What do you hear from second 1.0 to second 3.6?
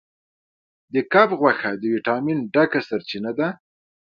کب غوښه د ویټامین ډکه سرچینه ده.